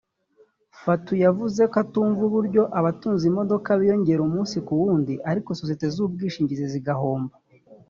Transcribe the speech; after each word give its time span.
Fatou 0.81 1.15
yavuze 1.25 1.61
ko 1.71 1.75
atumva 1.83 2.21
uburyo 2.29 2.61
abatunze 2.79 3.23
imodoka 3.31 3.69
biyongera 3.79 4.21
umunsi 4.27 4.55
ku 4.65 4.71
wundi 4.81 5.13
ariko 5.31 5.49
sosiyete 5.59 5.85
z’ubwishingizi 5.93 6.63
zo 6.67 6.71
zigahomba 6.75 7.33